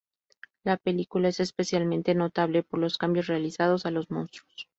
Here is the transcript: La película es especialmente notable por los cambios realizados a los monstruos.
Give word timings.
La 0.63 0.77
película 0.77 1.27
es 1.29 1.39
especialmente 1.39 2.15
notable 2.15 2.63
por 2.63 2.79
los 2.79 2.97
cambios 2.97 3.27
realizados 3.27 3.85
a 3.85 3.91
los 3.91 4.09
monstruos. 4.09 4.67